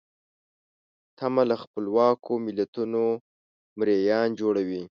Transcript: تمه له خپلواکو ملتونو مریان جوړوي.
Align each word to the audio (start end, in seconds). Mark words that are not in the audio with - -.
تمه 1.17 1.43
له 1.49 1.55
خپلواکو 1.63 2.31
ملتونو 2.45 3.03
مریان 3.79 4.27
جوړوي. 4.39 4.83